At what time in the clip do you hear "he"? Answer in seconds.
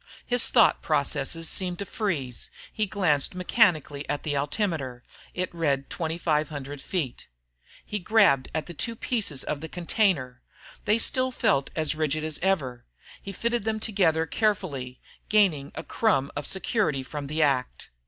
2.73-2.87, 7.85-7.99, 13.21-13.31